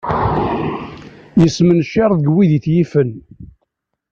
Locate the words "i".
2.57-2.59